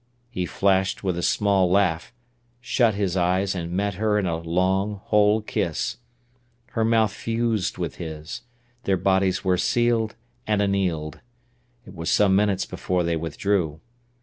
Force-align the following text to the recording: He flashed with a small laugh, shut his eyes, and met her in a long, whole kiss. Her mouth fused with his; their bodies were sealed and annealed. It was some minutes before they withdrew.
He 0.31 0.47
flashed 0.47 1.03
with 1.03 1.15
a 1.15 1.21
small 1.21 1.69
laugh, 1.69 2.11
shut 2.59 2.95
his 2.95 3.15
eyes, 3.15 3.53
and 3.53 3.71
met 3.71 3.93
her 4.01 4.17
in 4.17 4.25
a 4.25 4.37
long, 4.39 4.95
whole 5.03 5.43
kiss. 5.43 5.97
Her 6.71 6.83
mouth 6.83 7.13
fused 7.13 7.77
with 7.77 7.97
his; 7.97 8.41
their 8.85 8.97
bodies 8.97 9.43
were 9.45 9.57
sealed 9.57 10.15
and 10.47 10.59
annealed. 10.59 11.19
It 11.85 11.93
was 11.93 12.09
some 12.09 12.35
minutes 12.35 12.65
before 12.65 13.03
they 13.03 13.15
withdrew. 13.15 13.79